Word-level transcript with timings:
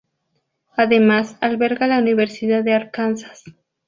Además, 0.75 1.37
alberga 1.41 1.85
la 1.85 1.99
Universidad 1.99 2.63
de 2.63 2.73
Arkansas. 2.73 3.43